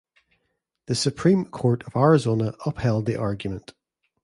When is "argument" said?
3.17-3.73